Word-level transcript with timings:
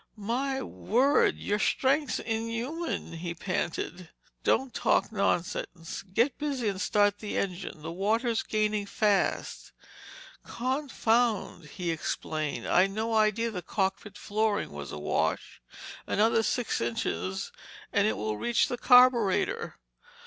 "My 0.17 0.63
word—your 0.63 1.59
strength's 1.59 2.17
inhuman—" 2.17 3.13
he 3.17 3.35
panted. 3.35 4.09
"Don't 4.43 4.73
talk 4.73 5.11
nonsense. 5.11 6.01
Get 6.01 6.39
busy 6.39 6.69
and 6.69 6.81
start 6.81 7.19
the 7.19 7.37
engine. 7.37 7.83
The 7.83 7.91
water's 7.91 8.41
gaining 8.41 8.87
fast." 8.87 9.73
"Confound!" 10.43 11.65
he 11.65 11.91
exclaimed. 11.91 12.65
"I'd 12.65 12.89
no 12.89 13.13
idea 13.13 13.51
the 13.51 13.61
cockpit 13.61 14.17
flooring 14.17 14.71
was 14.71 14.91
awash. 14.91 15.61
Another 16.07 16.41
six 16.41 16.81
inches 16.81 17.51
and 17.93 18.07
it 18.07 18.17
will 18.17 18.37
reach 18.37 18.69
the 18.69 18.79
carburetor." 18.79 19.75